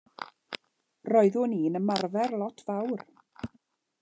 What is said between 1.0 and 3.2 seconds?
Roeddwn i'n ymarfer lot fawr.